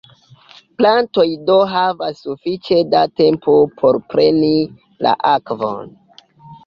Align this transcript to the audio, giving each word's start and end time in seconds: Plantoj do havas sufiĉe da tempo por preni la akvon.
Plantoj 0.77 1.25
do 1.49 1.57
havas 1.73 2.23
sufiĉe 2.27 2.79
da 2.95 3.03
tempo 3.23 3.57
por 3.83 4.01
preni 4.15 4.51
la 5.09 5.17
akvon. 5.37 5.97